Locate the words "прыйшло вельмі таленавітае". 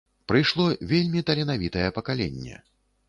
0.31-1.87